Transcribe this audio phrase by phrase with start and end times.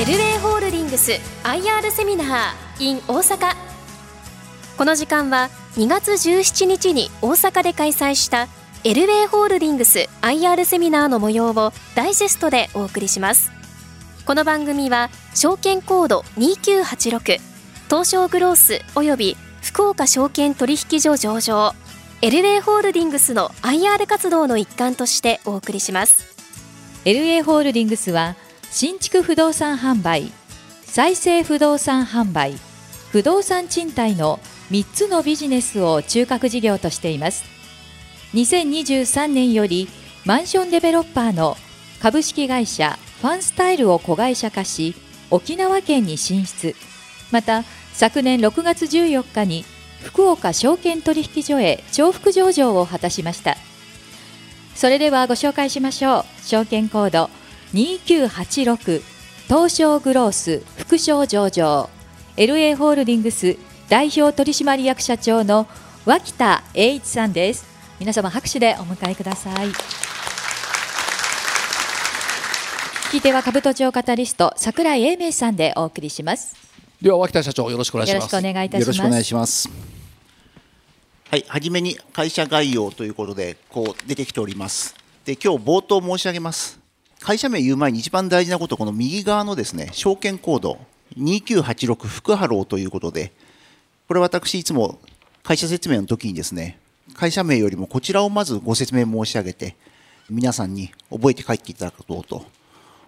[0.00, 1.12] エルウェイホールディングス
[1.44, 3.54] IR セミナー in 大阪。
[4.78, 8.48] この時間は2月17日に大阪で開催した
[8.82, 13.52] エルウェイホールディングス IR セミナーの模様をダイジェストでお送りします。
[14.24, 17.38] この番組は証券コード2986
[17.90, 21.74] 東証グロースおよび福岡証券取引所上場
[22.22, 26.30] エルウェイホールディングスの IR 活動の一環としてお送りします。
[27.04, 28.36] LA ホールディングスは
[28.72, 30.30] 新築不動産販売
[30.84, 32.54] 再生不動産販売
[33.10, 34.38] 不動産賃貸の
[34.70, 37.42] 3つのビジネスを中核事業としています。
[38.34, 39.88] 2023年より
[40.24, 41.56] マンションデベロッパーの
[42.00, 44.94] 株式会社ファンスタイルを子会社化し
[45.32, 46.76] 沖縄県に進出。
[47.32, 49.64] また昨年6月14日に
[50.04, 53.56] 福岡証券取引所へ重複上場を果たしました。
[54.76, 56.24] それではご紹介しましょう。
[56.46, 57.39] 証券コード
[57.74, 59.02] 2986
[59.46, 61.88] 東証グロース副賞上場。
[62.36, 63.56] LA ホールディングス
[63.88, 65.66] 代表取締役社長の
[66.06, 67.66] 脇田栄一さんです。
[67.98, 69.68] 皆様拍手でお迎えください。
[73.12, 76.56] 聞いては株都庁カタリスト櫻井英明さんでお送りします。
[77.02, 78.32] では脇田社長よろしくお願いします。
[78.34, 78.86] よろしくお願いいたします。
[78.86, 79.68] よろしくお願いします。
[81.30, 84.94] はいはじめに会社概要ということでこう出てきております。
[85.24, 86.79] で今日冒頭申し上げます
[87.20, 90.78] 会社名言う前に一番大事なことこの右側のですね証券コード
[91.18, 93.32] 2986福ハローということで
[94.08, 94.98] これ私いつも
[95.42, 96.78] 会社説明の時にですね
[97.14, 99.76] 会社名よりもこちらをまずご説明申し上げて
[100.30, 102.44] 皆さんに覚えて帰っていただこうと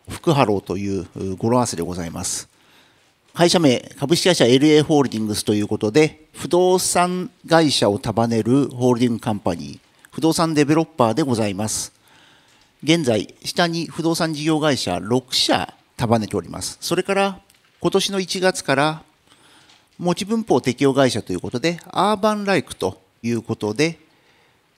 [0.09, 2.49] 福ハローという語呂合わせでございます。
[3.35, 9.79] 会社名株式会社 LA ホールディングスということで不動産会社を束ねるホールディングカンパニー
[10.11, 12.02] 不動産デベロッパーでございます。
[12.83, 17.41] 現在下に不動産事業会社6社束ねておりますそれから
[17.81, 19.03] 今年の1月から
[19.99, 23.99] 持ち分法適用会社ということでアーバンライクということで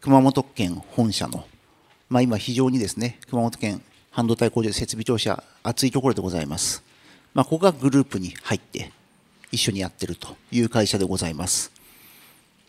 [0.00, 1.46] 熊本県本社の、
[2.08, 3.80] まあ、今非常にですね熊本県
[4.10, 6.84] 半導体工場設備庁舎熱いところでございます
[7.34, 8.92] まあ、ここがグループに入って
[9.50, 11.72] 一緒にやってるという会社でございます。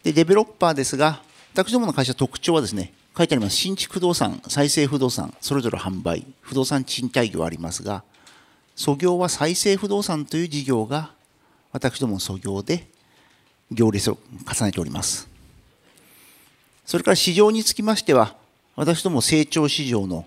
[0.03, 1.21] で、デベロッパーですが、
[1.53, 8.03] 私どもの会社特徴はですね、書いてあります新築不動産、再生不動産、それぞれ販売、不動産賃貸業ありますが、
[8.75, 11.11] 創業は再生不動産という事業が
[11.71, 12.87] 私どもの創業で
[13.71, 15.29] 行列を重ねております。
[16.85, 18.35] それから市場につきましては、
[18.75, 20.25] 私ども成長市場の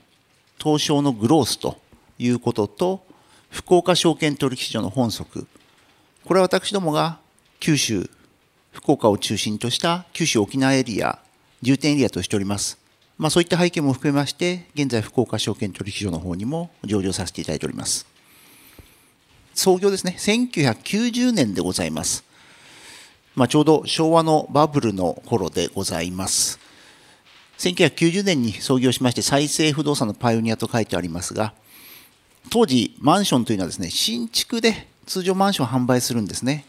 [0.59, 1.79] 東証のグロースと
[2.19, 3.09] いうことと、
[3.51, 5.47] 福岡証券取引所の本則
[6.25, 7.19] これは私どもが
[7.61, 8.09] 九州
[8.73, 11.19] 福岡を中心とした九州沖縄エリア
[11.63, 12.79] 重点エリアとしております、
[13.19, 18.07] まあ、そういった背景も含めまして現在福岡証券取引所の方にも上場させていただいております。
[19.55, 22.23] 創業ですね1990年でございます、
[23.35, 26.61] まあ、ちょうど昭和のバブルの頃でございます。
[27.59, 31.53] 1990年に創業しまして再生不動産のパイオニアと書いてありますが
[32.51, 36.65] 当時マンションというのはですね新築で通常マンションを販売するんですね。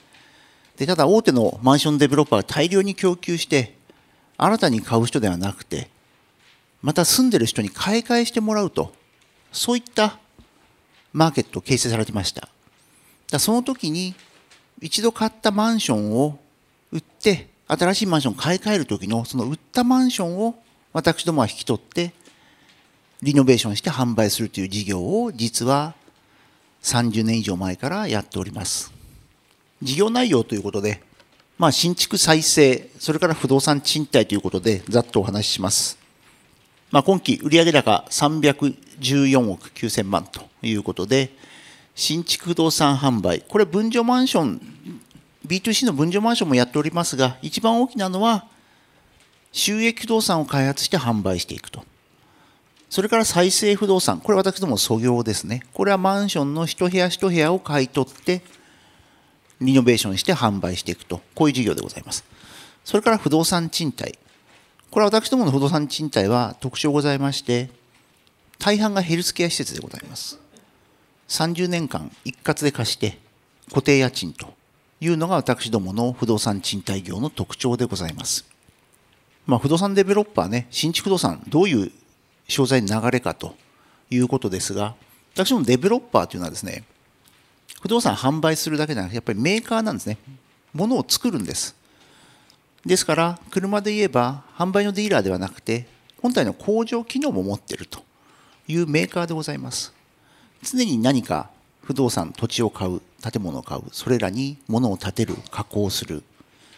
[0.77, 3.75] でただ大手のマンションデベロッパーが大量に供給して
[4.39, 5.89] 新たに買う人ではなくて
[6.81, 8.93] また住んでる人に買い替えしてもらうと
[9.51, 10.17] そういった
[11.13, 12.47] マーケットを形成されてました
[13.29, 14.15] だその時に
[14.81, 16.39] 一度買ったマンションを
[16.91, 20.55] 売って新しいマンションを買い替える時のその売ったマンションを
[20.93, 22.13] 私どもは引き取って
[23.21, 25.93] リノベーションして販売するという事業を実は
[26.81, 28.93] 30年以上前からやっております。
[29.81, 31.01] 事業内容ということで、
[31.59, 35.97] まあ、新築再生、それから不動産賃貸ということで、ざっとお話しします。
[36.89, 41.35] まあ、今期売上高314億9000万ということで、
[41.95, 44.61] 新築不動産販売、これ分譲マンション、
[45.45, 48.45] B2C の分譲マンションもやっておりますが、一番大きなのは、
[49.51, 51.83] 収益不動産を開発して販売していくと。
[52.89, 55.63] それから再生不動産、これ私ども創業ですね。
[55.73, 58.43] これはマンションの一部屋一部屋を買い取って、
[59.61, 62.23] リノベーションして販売していくと、こういう事業でございます。
[62.85, 64.17] それから不動産賃貸。
[64.89, 67.69] これは私どもの不動産賃貸は特徴ございまして、
[68.57, 70.39] 大半がヘルスケア施設でございます。
[71.29, 73.19] 30年間一括で貸して
[73.69, 74.53] 固定家賃と
[74.99, 78.45] いうのが私どもの不動産賃貸業の特徴でございます。
[79.45, 81.91] まあ、不動産デベロッパーね、新築不動産、どういう
[82.47, 83.55] 商材の流れかと
[84.09, 84.95] いうことですが、
[85.33, 86.83] 私どもデベロッパーというのはですね、
[87.81, 90.17] 不動産販売するだけじゃなくて、やっぱりメーカーなんですね。
[90.73, 91.75] ものを作るんです。
[92.85, 95.87] ですから、車で言えば、販売のディーラーではなくて、
[96.21, 98.01] 本体の工場機能も持ってると
[98.67, 99.93] いうメーカーでございます。
[100.61, 101.49] 常に何か
[101.83, 106.23] 不動産土地を買う建物を買うそれらに物を建てる加工する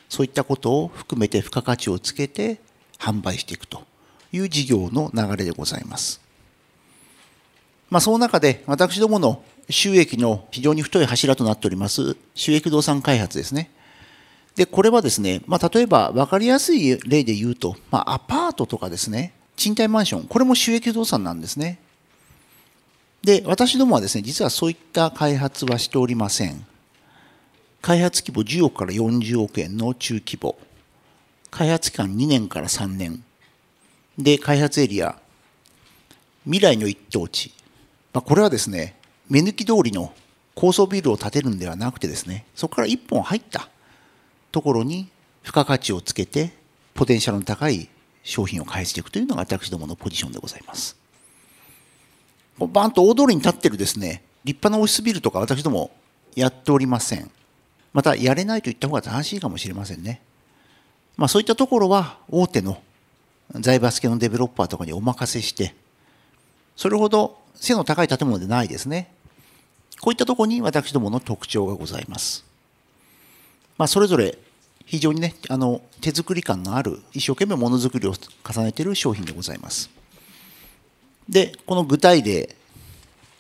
[0.10, 2.60] そういったことを含めて付加価値をつけて
[2.98, 3.84] 販売していくと
[4.32, 6.22] いう事業の流れでございます。
[7.90, 13.72] まあ、その中で私どもの収益の非常に太い柱となっております収益不動産開発ですね。
[14.56, 21.80] で、これはですね、まあ、例えば分かりやすい例で言うと、まあ、アパートとかですね、賃貸マンション、これも収益不動産なんですね。
[23.24, 26.66] で、私どもはですね、実はそういった開発はしておりません。
[27.82, 30.58] 開発規模10億から40億円の中規模。
[31.50, 33.24] 開発期間2年から3年。
[34.18, 35.18] で、開発エリア、
[36.44, 37.54] 未来の一等地。
[38.14, 38.96] まあ、これはですね、
[39.32, 40.14] 目抜き通りの
[40.56, 43.70] 高層ビルを建てるんではなくてですね、そこから1本入った
[44.52, 45.08] ところに
[45.42, 46.52] 付加価値をつけて、
[46.94, 47.88] ポテンシャルの高い
[48.24, 50.98] 商品を開発していくというのが私どものポジションでございます。
[52.60, 55.92] バンと大通りに立ってるですね、立派なオフィスビルとか私ども
[56.36, 57.32] やっておりません。
[57.94, 60.22] また、やれないと言った方が正しいかもしれませんね。
[61.16, 62.82] まあ、そういったところは大手の
[63.54, 65.74] 財閥系のデベロッパーとかにお任せして、
[66.76, 69.14] それほど背の高い建物でないですね。
[70.02, 72.44] こういったところに私どもの特徴がございます。
[73.78, 74.38] まあ、それぞれ
[74.86, 79.90] 非常にね、あの手作り感のある、一生懸命ものづくりを重ねている商品でございます。
[81.30, 82.56] で、この具体例、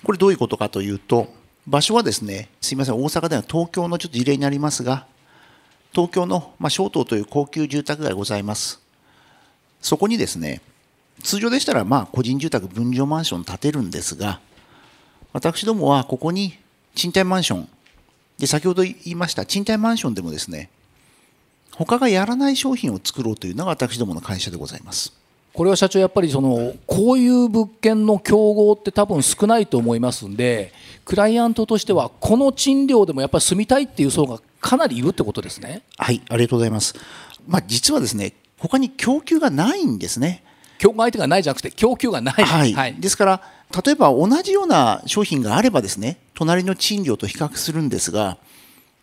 [0.03, 1.33] これどういうことかというと、
[1.67, 5.07] 場所はですね、すみません、大阪では東京のちょっと事例になりますが、
[5.91, 8.79] 東京の、まあ、小東という高級住宅街ございます。
[9.81, 10.61] そこにですね、
[11.21, 14.39] 通常でしたら、まあ、個人住宅、分譲マンション建てるんですが、
[15.33, 16.57] 私どもはここに
[16.95, 17.69] 賃貸マンション、
[18.37, 20.69] で、先ほど言いました賃貸マンションでもですね、
[21.75, 25.13] 他がやらない商品を作ろうというのが私どもの会社でございます。
[25.53, 30.71] これは社長やっぱりそのこういう物件の競合って多分少ないと思いますんで
[31.03, 35.81] クライアントとしてはこの賃料でもやっぱり住みたいっていう層がかなりいるってことですね。
[35.97, 36.95] はいありがとうございます、
[37.47, 40.43] まあ、実はですね他に供給がないんですね。
[40.77, 43.41] 競合相手がないじゃなくて供給がない、はい、はい、ですから
[43.71, 48.37] 例えば同じような商品があればですね隣の賃料と比較するんですが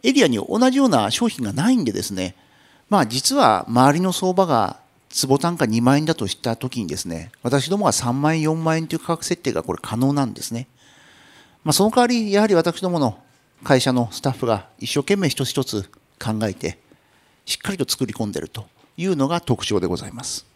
[0.02, 2.34] エリアに同じような商品がないんでですね
[2.88, 4.80] まあ実は周りの相場が
[5.10, 10.68] 坪単価2万円だとしたときにですね、私どもは3万円、4万円という価格設定がこれ可能なんですね。
[11.64, 13.18] まあ、その代わり、やはり私どもの
[13.64, 15.82] 会社のスタッフが一生懸命一つ一つ
[16.22, 16.78] 考えて、
[17.46, 18.66] しっかりと作り込んでると
[18.96, 20.46] いうのが特徴でございます。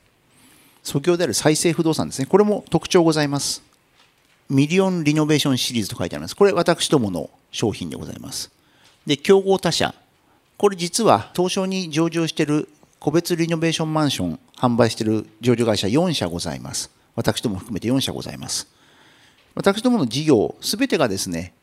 [0.84, 2.26] 祖業である再生不動産ですね。
[2.26, 3.62] これも特徴ございます。
[4.52, 6.36] ミリオンリノベーションシリーズと書いてあります。
[6.36, 8.50] これ私どもの商品でございます。
[9.06, 9.94] で、競合他社。
[10.58, 12.68] これ実は東証に上場している
[13.00, 16.90] 個別リノベーションマンション販売している上場会社4社ございます。
[17.16, 18.68] 私ども含めて4社ございます。
[19.54, 21.54] 私どもの事業、すべてがですね、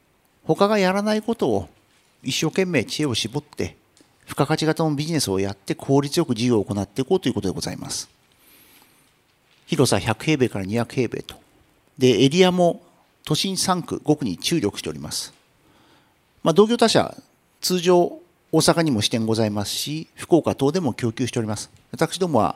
[0.43, 1.69] 他がやらないことを
[2.23, 3.77] 一生懸命知恵を絞って、
[4.25, 8.09] 付加価値型のビジネスをやって効率よく事業を行っていこうということでございます。
[9.67, 11.48] 広さ100平米から200平米と。
[11.99, 12.81] で、エリアも
[13.25, 15.33] 都心3区、5区に注力しております。
[16.43, 17.15] まあ、同業他社、
[17.59, 18.19] 通常
[18.53, 21.69] 大阪にも支店ございますし、福岡等でも供給しております。
[21.91, 22.55] 私どもは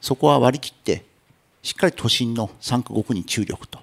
[0.00, 1.04] そこは割り切って、
[1.62, 3.78] しっかり都心の3区5区に注力と。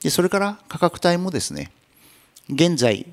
[0.00, 1.72] で、それから価格帯もですね、
[2.48, 3.06] 現在、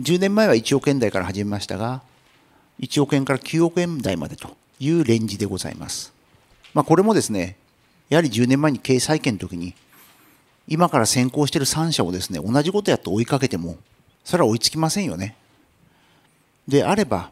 [0.00, 2.02] 10年前は1億円台から始めましたが、
[2.80, 6.12] 1億円から9億円台までというレンジでございます。
[6.74, 7.56] まあ、これもですね、
[8.08, 9.74] やはり10年前に経営再建の時に、
[10.72, 13.76] 今から先行している3社をですね、同じことやって追いかけても、
[14.24, 15.36] それは追いつきませんよね。
[16.66, 17.30] であれば、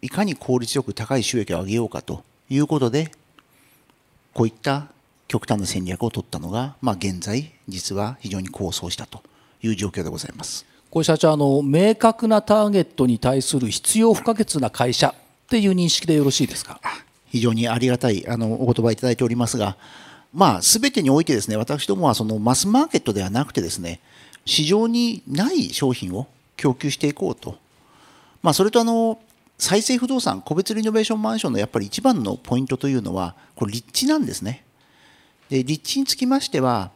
[0.00, 3.12] いかに効率よく高い収益を上げようかということで、
[4.32, 4.86] こういった
[5.26, 9.22] 極端な戦略を取ったのが、まあ、現在、実は非常に構想したと
[9.62, 10.64] いう状況でございます。
[10.90, 15.14] これ社長あの、明確なターゲットに対する必要不可欠な会社っ
[15.50, 16.80] ていう認識でよろしいですか？
[17.26, 19.76] 非常にありがたいあのお言葉いただいておりますが、
[20.32, 24.00] まあ、すべてにおいてですね、私どもはそのマスマーケットではなくてですね、
[24.44, 27.58] 市場にない商品を供給していこうと
[28.42, 29.20] まあ、それとあの
[29.58, 34.64] 再生不動産、個別リノベーションマンションのやっぱり一番のポイントというのは、これ、立地なんですね。
[35.48, 36.92] で立地につきましては、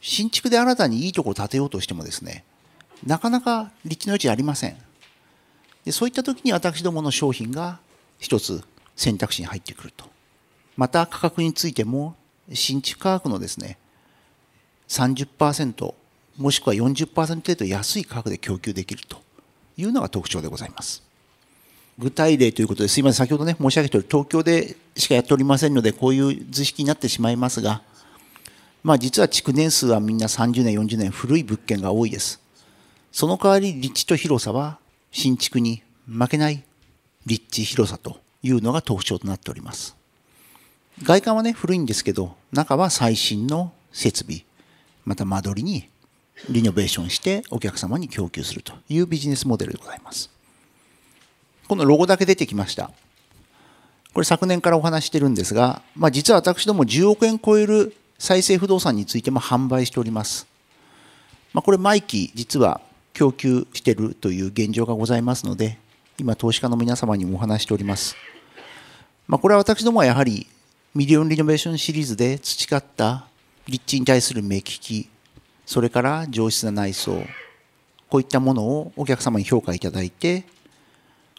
[0.00, 2.44] 新築で新たにいいところを建てようとしてもですね、
[3.04, 4.76] なかなか立地の余地ありません。
[5.84, 7.80] でそういった時に私どもの商品が
[8.18, 8.62] 一つ
[8.94, 10.04] 選択肢に入ってくると。
[10.76, 12.14] また価格についても、
[12.52, 13.78] 新築価格のですね、
[14.88, 15.94] 30%
[16.36, 19.26] もしくは40%程度安い価格で供給できると。
[19.76, 21.02] いうのが特徴でございます。
[21.98, 27.82] 具体例ということですいません、先ほどね、申し上げたように、東京でしかやっておりませんので、こういう図式になってしまいますが、
[28.82, 32.40] まあ、実は築年数はみんな30年、40年、古い物件が多いです。
[33.12, 34.78] その代わり立地と広さは
[35.10, 36.62] 新築に負けない
[37.24, 39.96] 立地広さというのが特徴となっております。
[41.02, 44.44] 外観はね、古いんですけど、中は最新の設備、
[45.04, 45.88] また間取りに
[46.48, 50.30] リノベーションしてお客様に供給するというビジネスモデルでございます。
[51.68, 52.90] このロゴだけ出てきました。
[54.14, 60.46] これ昨年からお話してるんですが、まあ、実は私ども10億円超える再生不動産についても販売しております。
[61.52, 62.80] まあ、これ毎期実は
[63.12, 65.78] 供給してるという現状がございますので、
[66.18, 68.16] 今投資家の皆様にもお話しております。
[69.26, 70.46] まあ、これは私どもはやはり
[70.96, 73.26] ミリオンリノベーションシリーズで培った
[73.66, 75.10] 立地に対する目利き、
[75.66, 77.22] それから上質な内装、
[78.08, 80.46] こういったものをお客様に評価いただいて、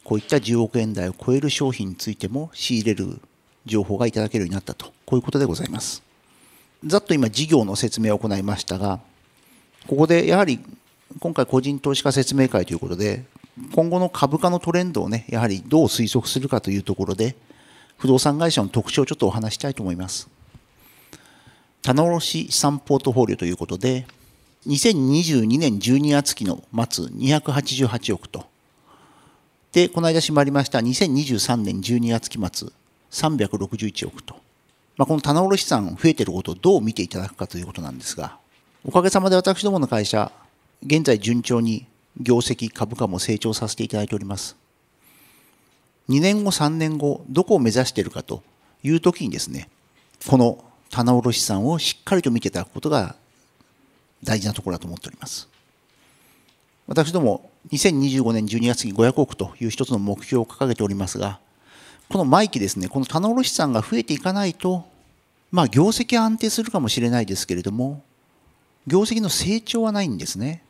[0.04, 3.20] こういった10億円台を超える商品についても仕入れる
[3.66, 6.04] 情報がいただけるようになったと、こういうことでございます。
[6.86, 9.00] ざっと今、事業の説明を行いましたが、
[9.88, 10.60] ここでやはり
[11.20, 13.26] 今回、個人投資家説明会ということで、
[13.74, 17.36] 今後の株価のトレンドをね、やはりどう推測するかというところで、
[17.98, 20.30] 不動産会社の特徴をちょっとお話したいと思います。
[21.82, 24.06] 棚卸資産ポートフォリオということで、
[24.68, 28.46] 2022年12月期の末288億と、
[29.72, 32.70] で、この間閉まりました2023年12月期末
[33.12, 34.36] 361億と、
[34.98, 38.38] まあ、この棚卸資産増えていることをどう見ていただくかということなんですが、
[38.84, 40.32] おかげさまで私どもの会社、
[40.86, 41.86] 現在順調に
[42.20, 44.56] 業績、株価も成長させていただいております。
[46.10, 48.44] 2年後、3年後、どこを目指しているかと
[48.84, 49.70] いうときにですね、
[50.28, 53.16] この棚卸資産をしっかりと見ていただくことが
[54.24, 55.50] 大事なところだと思っております。
[56.88, 61.40] 私ども、2025年12月に500億という一つの目標を掲げておりますが、
[62.08, 64.86] この毎期ですね、この棚卸資産が増えていかないと、
[65.52, 68.02] まあ、業績は安定するかもしれないですけれども、
[68.86, 70.64] 業績の成長はないんですね。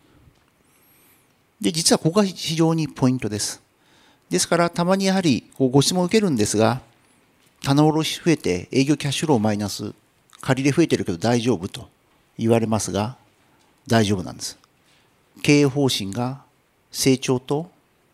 [1.61, 3.61] で、実はここが非常にポイントです。
[4.29, 6.81] ですから、たまにやはりご質問を受けるんですが、
[7.63, 9.93] 棚卸し増えて営業キャッシュローマイナス、
[10.41, 11.87] 借り入れ増えてるけど大丈夫と
[12.37, 13.17] 言われますが、
[13.87, 14.57] 大丈夫なんです。
[15.41, 16.41] 経営方針が
[16.91, 17.69] 成長と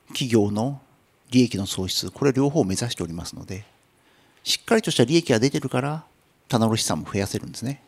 [0.09, 0.79] 企業の
[1.31, 3.65] 利益の創出、これ両方を目指しておりますので、
[4.43, 6.03] しっかりとした利益が出てるから、
[6.47, 7.81] 棚卸資産も増やせるんですね。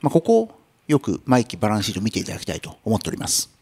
[0.00, 3.55] まあ、ここをよく毎期バランスシート見ていただきたいと思っております。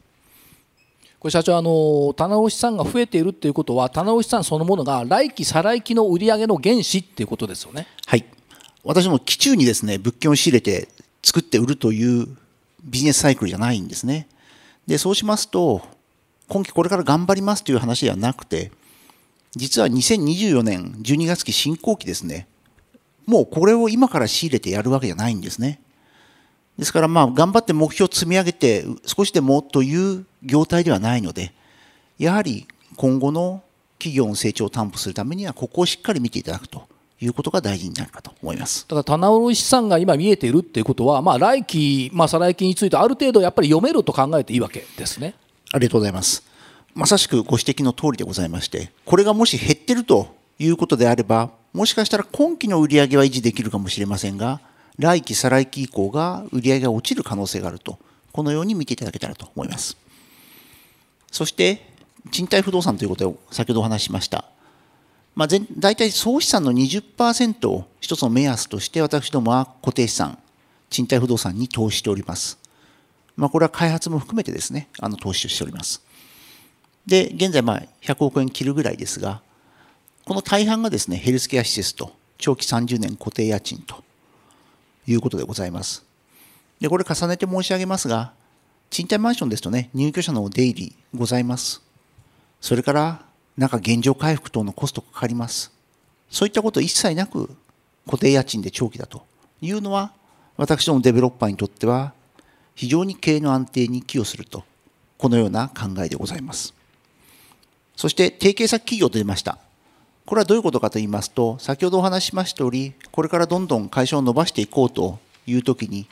[1.24, 7.86] これ社長あの棚卸資産が増えているということは棚卸資産そのものが来期再来期の売り上げの原資っていうことですよね。
[8.04, 8.26] はい
[8.82, 10.86] 私も期中にですね物件を仕入れて
[11.22, 12.26] 作って売るという
[12.82, 14.28] ビジネスサイクルじゃないんですね。
[14.86, 15.80] でそうしますと
[16.46, 18.70] 今期これから頑張りますという話ではなくて
[19.56, 22.46] 実は2024年12月期進行期ですね
[23.24, 25.80] もうこれを今から仕入れてやるわけじゃないんですね。
[26.78, 31.52] ですからまあ頑張って目標を積み上げて少しでもという業態ではないので
[32.18, 32.66] やはり
[32.96, 33.62] 今後の
[33.98, 36.86] 企業の成長を担保するためにはここをしっかり見ていただくと
[37.20, 38.84] いうことが大事になるかと思います。
[38.88, 45.34] だから棚卸資産が今見えているっていうことは、まあ、来期、まあ、再来期についてある程度やっぱり読めると考えていいわけですね。
[45.72, 46.54] ありがとうございます。
[46.94, 50.28] まさしくご指摘の通りでございましてこれがもし減ってると
[50.60, 54.60] いうことであればもしかしたら今期の売上は維持できるかもしれませんが
[54.98, 57.98] 来期、再来期以降が売り上げが落ちる可能性があると、
[58.32, 59.96] このように見ていただけたらと思います。
[61.30, 61.90] そして、
[62.30, 64.44] 賃貸不動産ということを先ほどお話ししました。
[65.34, 70.38] まあ、大体総資産の20%を一つの目安として私どもは固定資産、
[70.90, 72.58] 賃貸不動産に投資しております。
[73.36, 76.00] まあ、これは開発も含めてですね、あの投資をしております。
[77.04, 79.42] で、現在まあ100億円切るぐらいですが、
[80.24, 84.03] この大半がですね、ヘルスケア施設と長期30年固定家賃と
[85.06, 86.04] いうことでございます。
[86.80, 88.32] で、これ重ねて申し上げますが、
[88.90, 91.82] 賃貸マンションですとね、入居者の出入りございます。
[92.60, 93.24] それから、
[93.56, 95.72] 中現状回復等のコストかかります。
[96.28, 97.48] そういったこと一切なく
[98.06, 99.24] 固定家賃で長期だと
[99.60, 100.12] いうのは、
[100.56, 102.12] 私どもデベロッパーにとっては、
[102.74, 104.64] 非常に経営の安定に寄与すると、
[105.18, 106.74] このような考えでございます。
[107.96, 109.58] そして、提携先企業と出ました。
[110.26, 116.08] これはどういうことかと言いますと、先ほどお話ししました通り、これからどんどん会社を伸ばしていこうというときに、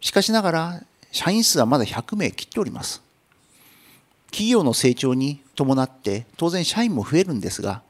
[0.00, 3.02] しかしながら、社員数はまだ100名切っております。
[4.26, 7.82] 企業の成長に伴って、当然社員も増えるんですが、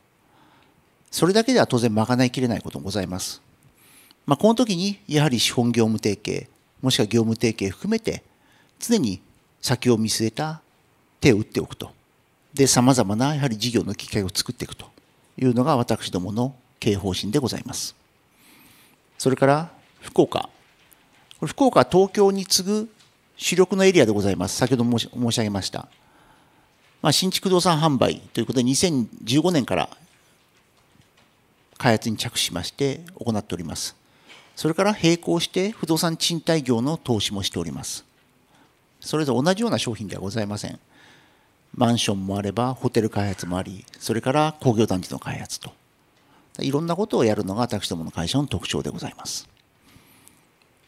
[1.10, 3.42] それだけでは当然賄いきれないこともございます。
[4.24, 6.48] まあ、この時に、やはり資本業務提携、
[6.80, 8.22] もしくは業務提携含めて、
[8.78, 9.20] 常に
[9.60, 10.62] 先を見据えた
[11.20, 11.90] 手を打っておくと。
[12.54, 14.97] で、様々なやはり事業の機会を作っていくと。
[15.38, 17.94] いうのが私どもの経営方針でございます。
[19.18, 20.48] それから福岡。
[21.38, 22.88] これ福岡は東京に次ぐ
[23.36, 24.56] 主力のエリアでございます。
[24.56, 25.88] 先ほど申し申し上げました。
[27.00, 29.88] まあ、新築不動産販売ということで、2015年から
[31.76, 33.96] 開発に着手しまして行っております。
[34.56, 38.04] それから並行して不動産賃貸業の投資もしております。
[39.00, 40.80] それぞれ同じような商品ではございません。
[41.74, 45.72] マンションもあれば、ホテル開発もあり、それから工業団地の開発と。
[46.60, 49.48] いろんなことをやるのが私どもの会社の特徴でございます。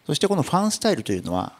[0.06, 1.52] そしてこのファンスタイルというのは、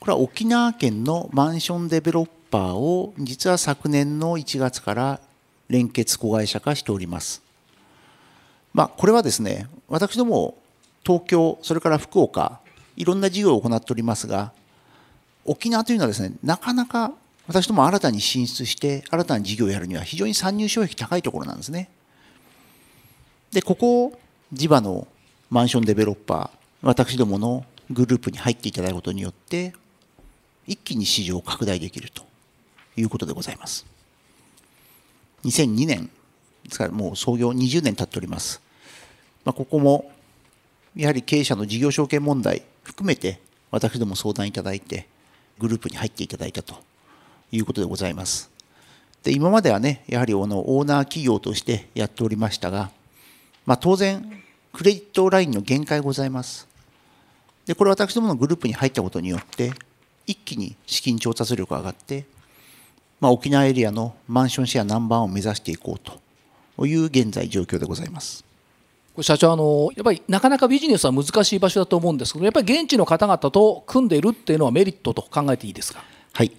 [0.00, 5.20] これは沖縄県のマンションデベロッパーを実は昨年の1月から
[5.68, 7.42] 連結子会社化しております。
[8.72, 10.56] まあ、これはですね、私ども
[11.04, 12.60] 東京、それから福岡、
[12.96, 14.52] いろんな事業を行っておりますが、
[15.44, 17.12] 沖縄というのはですね、なかなか
[17.46, 21.88] 私ども新たに進出して新たな事業をやるには非常に参入障壁高いところなんですね。
[23.52, 24.18] で、ここを
[24.52, 25.06] 地場の
[25.50, 29.74] マンションデベロッパー、私どものグループに入っていただくことによって、
[30.66, 32.22] 一気に市場を拡大できると
[32.96, 33.84] いうことでございます。
[35.44, 36.10] 2002年
[36.64, 38.62] ですからもう創業20年経っております。
[39.44, 40.10] まあ、ここも
[40.94, 45.08] やはり経営者の事業承継問題含めて私ども相談いただいて
[45.58, 46.76] グループに入っていただいたと
[47.52, 48.50] いうことでございます。
[49.22, 52.90] で今まではねやはりあのオーナー企業としてやっておりましたが
[53.64, 54.42] まあ、当然、
[54.72, 56.66] クレジットラインの限界ございます。
[57.64, 59.72] で、これ私どものグループに入ったことによって、
[60.26, 62.24] 一気に資金調達力が上がって、
[63.20, 66.20] まあ、沖縄エリアのマンションシェアナンバーを目指していこう
[66.76, 68.44] という現在状況でございます。
[69.20, 76.02] 社長あの、やっぱりなかなかビジネスは難しい場所だと思うんですけど、やっぱり現地の方々と組んでいるっていうのはメリットと考えていいですか？
[76.32, 76.50] はい、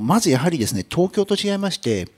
[0.00, 2.08] まずやはりですね、東京と違いまして、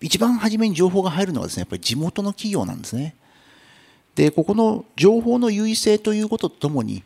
[0.00, 3.14] 一番初めに情報が入るのはですね、やっぱり地元の企業なんですね。
[4.14, 7.02] で、ここの情報の優位性ということとともに、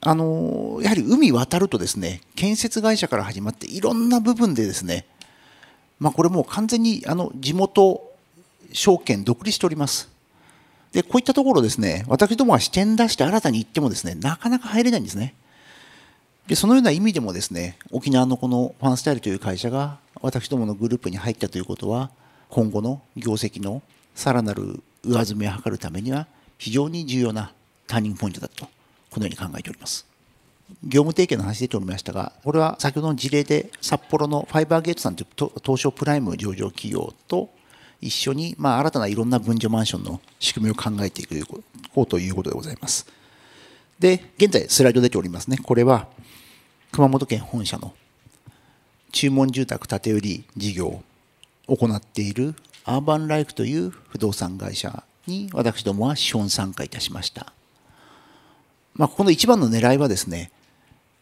[0.00, 5.06] あのやはり海渡るとですね、建設会社から始まっていろんな部分でですね、
[5.98, 8.00] まあ、これもう完全にあの地元
[8.72, 10.08] 証券独立しております。
[10.92, 15.34] で、こういったところですね、私どもが支店出して新たに行ってもですね、なかなか入れないんですね。
[16.48, 22.10] で、そのような意味でもですね、沖縄のこのファンスタイルという会社が私どものグループに入ったということは、
[22.48, 23.82] 今後の業績の
[24.14, 27.52] さらなる上積みを図るためには、非常に重要な
[27.86, 28.64] ターニングポイントだと、
[29.10, 30.06] このように考えております。
[30.82, 37.50] 業務提携の話出ておりましたが、これは先ほどの事例で札幌のファイバーゲートさんという東証プライム上場企業と
[38.00, 41.46] 一緒に、まあ、新たないろんな分譲マンションの仕組みを考えていく
[41.94, 43.06] こうということでございます。
[43.98, 45.58] で、現在スライド出ておりますね。
[45.58, 46.06] これは
[46.92, 47.94] 熊本県本社の
[49.12, 50.86] 注文住宅建て売り事業
[51.66, 57.52] を行っているアーバンライフという不動産会社に私どもは資本参加いたしました。
[58.94, 60.50] まあ、ここの一番の狙いはですね、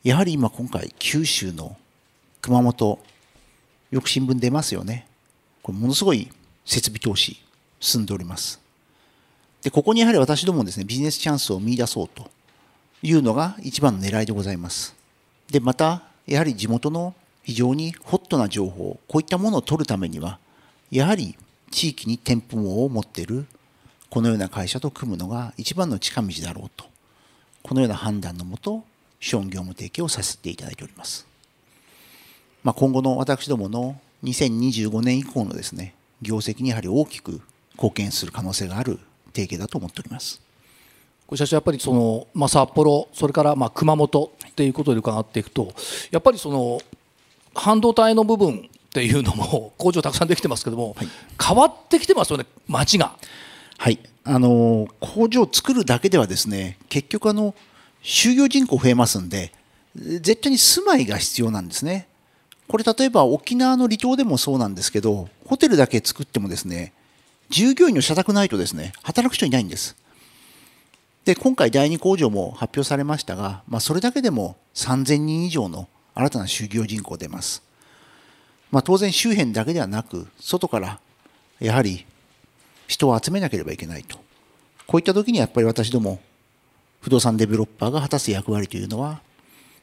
[0.02, 1.76] やはり今今回九州の
[2.40, 2.98] 熊本、
[3.90, 5.06] よく新聞出ますよね。
[5.62, 6.30] これものすごい
[6.64, 7.42] 設備投資
[7.80, 8.60] 進んでおります。
[9.62, 12.30] で、ここにやはり私どもですね、ビジネスチャンスを見出そうと
[13.02, 14.95] いうのが一番の狙いでございます。
[15.50, 20.38] で、また、やはり地元の非常にホットな情報、こういったものを取るためには、
[20.90, 21.36] やはり
[21.70, 23.46] 地域に店舗網を持っている
[24.10, 26.86] このような会社と組むのが一番の近道だろうと、
[27.62, 28.84] このような判断のもと、
[29.20, 31.26] 資本業務提携をさせていただいております。
[32.62, 37.40] まあ、今後の私どもの2025年以降のですね、業績にやはり大きく
[37.74, 38.98] 貢献する可能性がある
[39.34, 40.40] 提携だと思っております。
[41.26, 45.72] これ社長やっぱりその、まあ、札幌それからまあ熊本っていうことで伺っていくと
[46.10, 46.80] やっぱりその
[47.54, 51.08] 半導体の部分っていうのも工場たくさんできてますけども、はい、
[51.42, 53.16] 変わってきてますよね街が。
[53.78, 53.98] はい。
[54.28, 57.54] あの工場を作るだけではですね結局あの
[58.02, 59.52] 就業人口増えますんで
[59.94, 62.08] 絶対に住まいが必要なんですね。
[62.68, 66.92] これ例えば沖縄の離島でもそうなんですけどホテルだけ作ってもですね
[67.48, 69.96] 従業員の社宅ないとですね働く人いないんです
[71.26, 77.64] で今回第2工場も発表されましたが、まあ、それだけでも3000人以上の新たな就業人口出ます、
[78.70, 81.00] まあ、当然周辺だけではなく外から
[81.58, 82.06] やはり
[82.86, 84.18] 人を集めなければいけないと。
[84.86, 86.20] こういった時にやっぱり私ども
[87.00, 89.20] 不動産デベロッパーが果たす役割というのは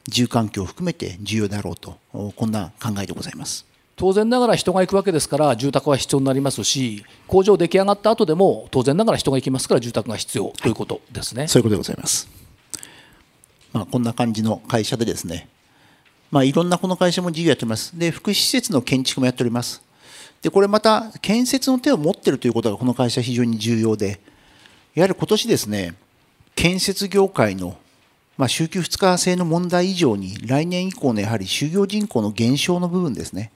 [0.08, 12.28] 住環境を含めて重要であろうとこんな考えでございます当然ながら人が行くわけですから住宅は必要になりますし工場出来上がった後でも当然ながら人が行きますから住宅が必要ということですね、はい、そういうことでございます、
[13.72, 15.48] まあ、こんな感じの会社でですね。
[16.30, 17.96] まあ、いろんなこの会社も事業やっております。
[17.96, 19.80] で福祉施設の建築もやっております。
[20.42, 24.20] で、これまた建設の手を持ってるということがこの会社非常に重要で、
[24.96, 25.94] やはり今年ですね、
[26.56, 27.76] 建設業界の
[28.36, 33.52] まあ、週休2日制の問題以上に、来年以降のやはり就業人口の減少の部分ですね。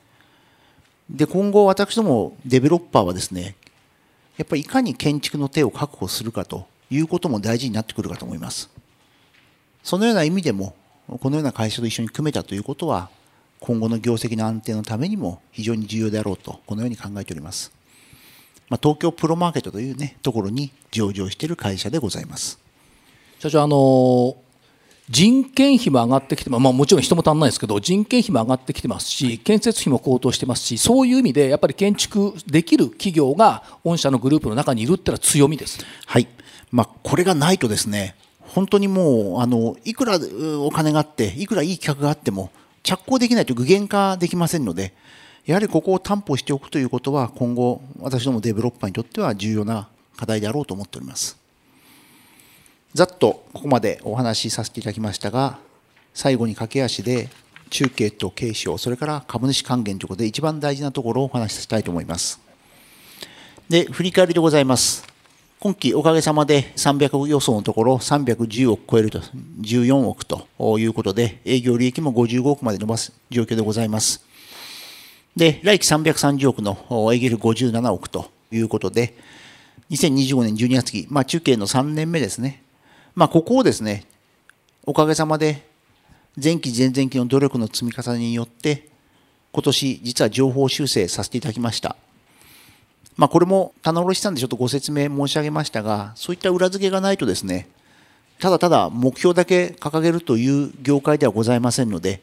[1.11, 3.57] で、今後、私どもデベロッパーはですね、
[4.37, 8.71] やっぱりいかに建築の手を確保するかということも大事になってくるかと思います。
[9.83, 10.75] そのような意味でも、
[11.09, 13.09] このような会社と一緒に組めたということは、
[13.61, 17.73] 今後の業績の安定のためにも非常に重要であろうと、このように考えております。
[18.68, 22.59] まあ、東京プロマーケットというね、ところに上場している会社でございます。
[23.38, 24.37] 社長、あの
[25.11, 36.29] 人件費も上がってきて、まあ、もちろん人も足んないですけど人件費も上がってきてますし建設費も高騰してますしそういう意味でやっぱり建築できる企業が御社のグループの中にいるっていうのは強みです、はい、
[36.71, 40.18] まあ、これがないとですね本当にもうあのいくら
[40.61, 42.51] お金があっていくらいい企画があっても
[42.83, 44.94] 着工できないと具現化できませんので
[45.44, 51.38] やはりここを担保しておくということは今後私どもデベロッパーにとっては重要な課題であろうと思っております。
[52.94, 55.59] ざっとここまでお話しさせていただきましたが、
[56.14, 57.29] 最後に駆け足で
[57.70, 62.40] 中継と継承、それから株主還元ということで一番大事なところをお話ししたいと思います。
[63.68, 65.07] で、振り返りでございます。
[65.61, 69.18] 今期おかげさまで300億予想のところ310億超えると
[69.61, 70.46] 14億と
[70.79, 74.24] いうことで営業利益も55億まで伸ばす状況でございます。
[75.37, 79.14] で、来期330億の営業利57億ということで
[79.90, 82.62] 2025年12月期、まあ中継の3年目ですね。
[83.18, 84.04] まあ、ここをですね、
[84.87, 85.66] おかげさまで
[86.40, 88.90] 前期、前々期の努力の積み重ねによって、
[89.50, 91.96] 今年、実は情報修正させていただきました。
[93.16, 97.68] まあ、これも棚卸したんでちょっとご説明申し上げましたが、そういった裏付けがないとですね、
[98.38, 102.22] ただただ目標だけ掲げるという業界ではございませんので、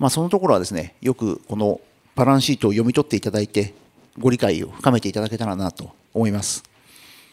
[0.00, 1.80] まあ、そのところはですね、よくこの
[2.16, 3.74] バランスシートを読み取っていただいて、
[4.18, 6.71] ご理解を深めていただけたらなと思います。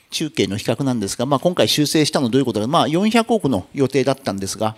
[0.09, 4.75] 中継の比較なんですが、まあ、今回修正したのどういうことか、まあ、400億の予定だったんですが、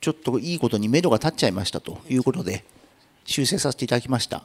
[0.00, 2.64] ちょっといいことに目処が立っちゃいましたということで、
[3.24, 4.42] 修正させていただきました。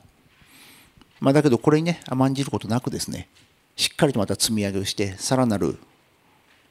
[1.19, 3.27] まあ、だけど、これにね、甘んじることなくですね、
[3.75, 5.77] しっかりとまた積み上げをして、さらなる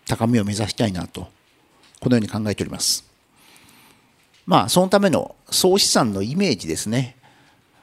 [0.06, 1.28] 高みを目指したいなと、
[2.00, 3.04] このように考えております。
[4.46, 7.16] まあ、そのための総資産のイメージですね。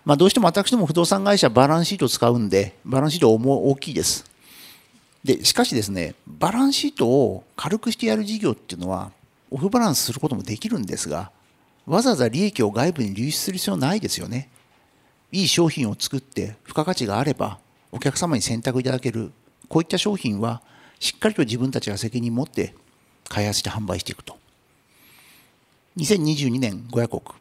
[0.06, 4.33] まあ、どうしても私ども不動産会社バランスシートを使うんで、バランスシート大きいです。
[5.24, 9.12] でしかしですねバランスシートを軽くしてやる事業っていうのは
[9.52, 11.32] オフバランスすることもできるんですが
[11.86, 14.50] わざわざ利益を外部に流出する必要ないですよね。
[15.32, 17.60] いい商品を作って付加価値があれば
[17.92, 19.32] お客様に選択いただける
[19.68, 20.62] こういった商品は
[21.00, 22.76] しっかりと自分たちが責任を持って
[23.28, 24.38] 開発して販売していくと。
[25.98, 27.36] 2022年500億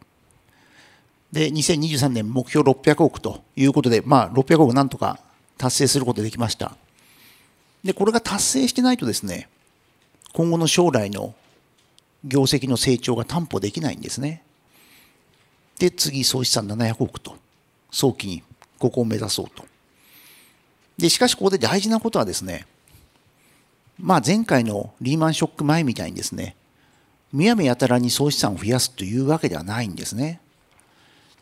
[1.33, 5.19] で2023年目標600億ということでまあ600億なんとか
[5.57, 6.77] 達成することできました。
[7.85, 9.49] で、これが達成してないとですね、
[10.33, 11.35] 今後の将来の
[12.25, 14.43] 業績の成長が担保できないんですね。
[15.79, 17.37] で、次、総資産700億と、
[17.91, 18.43] 早期に
[18.79, 19.65] ここを目指そうと。
[20.97, 22.67] で、しかしここで大事なことはですね、
[23.99, 26.55] まあ前回のリーマンショック前みたいにですね、
[27.33, 30.41] むやみやたらに総資産を増やすというわけではないんですね。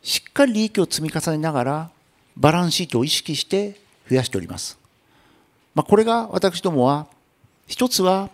[0.03, 1.91] しっかり利益を積み重ねながら、
[2.37, 4.80] バランスシートを意識して増やしております。
[5.81, 7.07] まあ、これが私どもは、
[7.67, 8.29] 一つは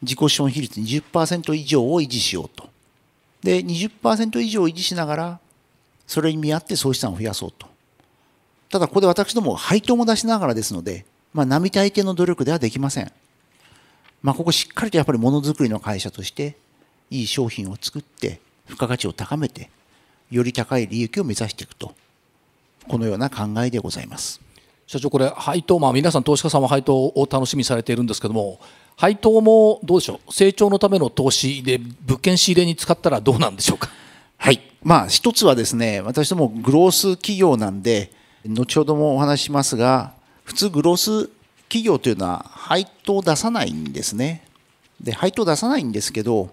[0.00, 2.66] 自己資本比率20%以上を維持しようと。
[3.42, 5.40] で、20%以上維持しながら、
[6.06, 7.66] それに見合って総資産を増やそうと。
[8.70, 13.12] ただ、ここで私ども配当も出しながらですので、まあ、並大抵の努力ではできません。
[14.22, 16.56] まあ、ここしっかりとやっぱりものづくりの会社として、
[17.10, 19.68] いい商品を作って、付加価値を高めて、
[20.30, 21.94] より高い利益を目指していくと。
[22.88, 24.47] このような考えでございます。
[24.88, 28.58] 社長、これ、配当、まあ、皆さん、投資家さんは配当を楽しみにされているんですけども、
[28.96, 33.90] 配当もどうでしょう、成長のための投資で、物件仕入れに使ったらどうなんでしょうか？
[34.38, 38.10] はい、まあ、一つはですね、私どもグロース企業なんで、
[38.46, 41.28] 後ほどもお話しますが、普通、グロース
[41.64, 44.42] 企業というのは、配当を出さないんですね。
[45.02, 46.48] で、配当を出さないんですけど、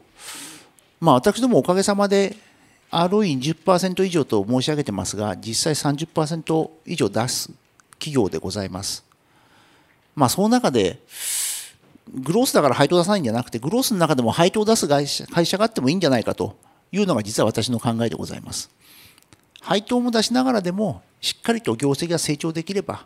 [1.00, 2.36] まあ、私どもおかげさまで、
[2.92, 7.50] ROE20% 以上と申し上げてますが、実際30%以上出す
[8.00, 9.04] 企業でございます。
[10.16, 11.00] まあ、その中で、
[12.14, 16.56] グロースだから配当出さないんじゃなくて、グロースの中でも配当を出す会社会社があってもいいんじゃないかと
[16.92, 18.70] いうのが実は私の考えでございます。
[19.62, 23.06] 配当も出しながらでも、しっかりと業績が成長できれば、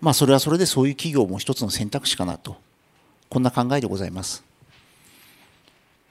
[0.00, 2.56] まあ、それはそれでそういう企業も一つの選択肢かなと、
[3.28, 4.42] こんな考えでございます。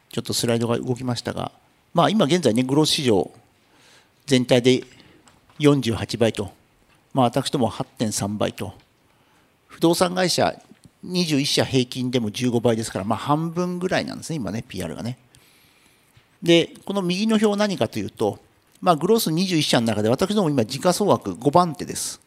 [0.10, 1.52] ちょっとスライドが動きましたが、
[1.93, 3.32] まあ、今現在ね、グロース市場
[4.28, 4.84] 全体で
[5.60, 6.52] 48倍と
[7.13, 8.73] まあ、私ども8.3倍と、
[9.67, 10.60] 不動産会社
[11.06, 15.17] 21社平均でも15倍ですから、まあ、半分ぐらいなんですね、今ね、PR がね。
[16.41, 18.39] で、この右の表何かというと、
[18.82, 22.21] まあ、グロース21社の中で、私ども今、時価総額5番手です。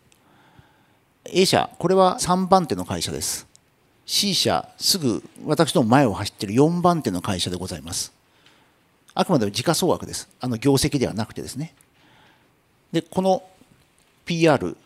[1.25, 3.47] A 社、これは3番手の会社です。
[4.07, 8.13] C 社、すぐ私ども前を走っている4番手の会社でございます。
[9.15, 10.29] あくまでも時価総額です。
[10.41, 11.75] あの業績ではなくてですね。
[12.93, 13.43] で、この
[14.27, 14.77] PR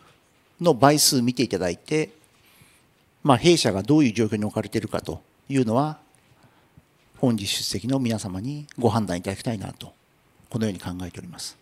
[0.61, 2.09] の倍数見ていただいて、
[3.23, 5.97] まあ、弊社がどういう状況に置かれているかというのは、
[7.17, 9.93] 本日出席の皆様にご判断いただきたいなと、
[10.49, 11.57] このように考えております。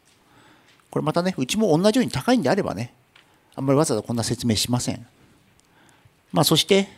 [0.92, 2.94] これまたね、うちも同じように高いんであればね、
[3.56, 5.06] あんまりわざわざこんな説明しません。
[6.32, 6.89] まあ、そして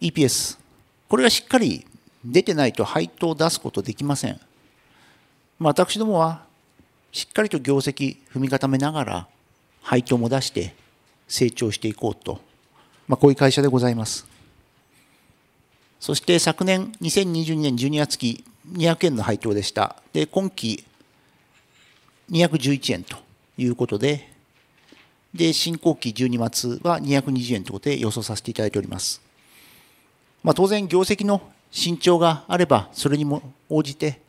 [0.00, 0.58] EPS。
[1.08, 1.86] これがしっかり
[2.24, 4.40] 出てないと配当を出すことできません。
[5.58, 6.44] まあ、私どもは
[7.12, 9.28] しっかりと業績踏み固めながら
[9.88, 10.74] 配当も出して
[11.28, 12.42] 成長していこうと、
[13.06, 14.26] まあ、こういう会社でございます。
[15.98, 19.96] そして昨年2022年12月期200円の配当でした。
[20.12, 20.84] で、今期
[22.30, 23.16] 211円と
[23.56, 24.30] いうことで、
[25.32, 29.22] で、新興期12月は220円ということで予想させていただいております。
[30.42, 34.20] まあ、当然、業績の伸長があれば、それにも応じて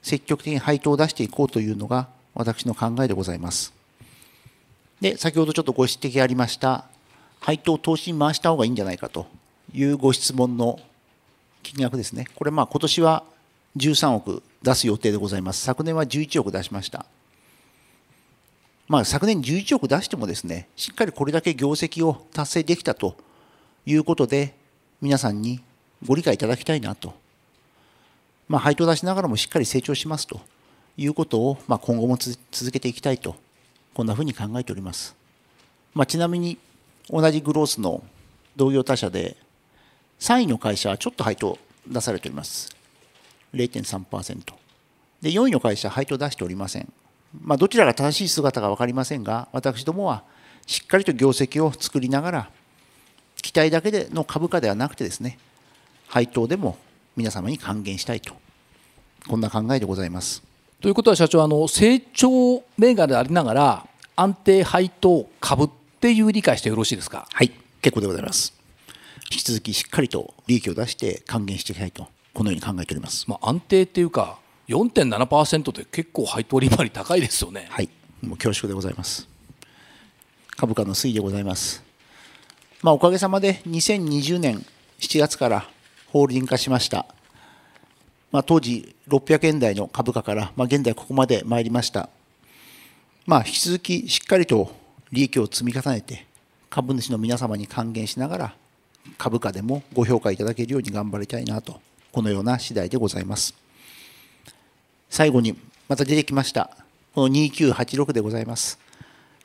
[0.00, 3.81] 積極的に配当を出していこうというのが私の考えでございます。
[5.02, 6.84] で、先ほどちょっとご指摘ありました、
[7.40, 9.26] 配当投資に回した方がいいんじゃないかと
[9.74, 10.78] いうご質問の
[11.64, 12.28] 金額ですね。
[12.36, 13.24] これ、まあ今年は
[13.76, 15.62] 13億出す予定でございます。
[15.62, 17.04] 昨年は11億出しました。
[18.86, 23.16] まあ、昨年11億出してもですね、しっかりこれだけ業績を達成できたと
[23.84, 24.54] いうことで、
[25.00, 25.60] 皆さんに
[26.06, 27.12] ご理解いただきたいなと。
[28.46, 30.40] まあ、配当出しながらもしっかり成長しますと
[30.96, 33.34] いうことを、まあ、今後も続けていきたいと、
[33.94, 35.14] こんなふうに考えております。
[35.94, 36.58] まあ、ちなみに、
[37.10, 38.02] 同じグロースの
[38.56, 39.36] 同業他社で、
[40.20, 42.74] 3位の会社はちょっと配当出されております。
[43.54, 44.54] 0.3%。
[45.20, 46.92] で、4位の会社は配当出しておりません。
[47.40, 50.22] まあ、どちらが正しい姿か分かりませんが、私どもは
[50.66, 52.50] しっかりと業績を作りながら、
[53.42, 55.38] 期待だけでの株価ではなくてですね、
[56.08, 56.78] 配当でも
[57.16, 58.34] 皆様に還元したいと、
[59.28, 60.51] こんな考えでございます。
[60.82, 67.24] ということは社長あの成長銘柄でありながら安定配当株っていう理解してよろしいですか？
[67.32, 67.52] はい。
[67.80, 68.52] 結構でございます。
[69.30, 77.68] 引き続きしっかりと利益を出して還元していきたいとこのように考えております、まあ、安定っていうか4.7%って結構配当利回り高いですよね。
[77.70, 77.88] はい。
[78.20, 79.28] もう恐縮でございます。
[80.56, 81.84] 株価の推移でございます。
[82.82, 84.66] まあおかげさまで2020年
[84.98, 85.68] 7月から
[86.08, 87.06] ホールディング化しました
[88.32, 92.08] まあ、当時600円台の株価から、まあ、現在ここまで参りました。
[93.26, 94.74] まあ、引き続きしっかりと
[95.12, 96.26] 利益を積み重ねて、
[96.70, 98.54] 株主の皆様に還元しながら、
[99.18, 103.54] 株価でもご評価いただけるように頑張りたいなと、このような次第でございます。
[105.10, 105.54] 最後に、
[105.88, 106.70] また出てきました。
[107.14, 108.78] この2986でございます。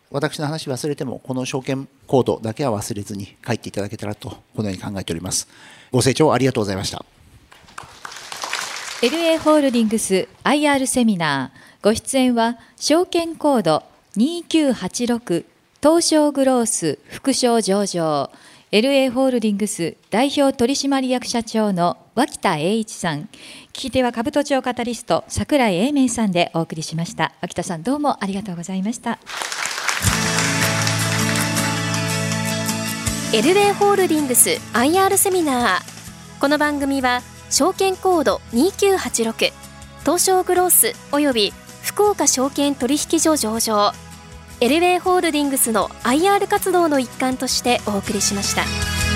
[0.09, 5.49] 私の話忘れても、この証券コードだけは忘れずに書いていただけたらと、このように考えております。
[5.91, 7.16] ご清聴ありがとうございました。
[9.03, 11.83] LA ホールディングス IR セミナー。
[11.83, 13.83] ご出演は証券コード
[14.15, 15.45] 2986
[15.83, 18.31] 東証グロース副賞上場。
[18.71, 23.25] LA ホールディングス代表取締役社長の脇田栄一さん。
[23.25, 23.27] 聞
[23.71, 27.33] き手は株都庁カタリスト櫻井英明さんでお送りしました。
[27.39, 29.19] 脇田さんどうもありがとうございました。
[33.31, 36.41] LA ホールディングス IR セミナー。
[36.41, 39.53] この番組は証券コード2986
[40.01, 43.93] 東証グロースおよび福岡証券取引所上場
[44.59, 49.06] エルウェイホールディングスの IR 活動の一環としてお送りしました。